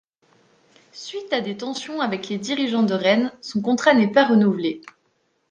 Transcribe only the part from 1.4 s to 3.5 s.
des tensions avec les dirigeants de Rennes,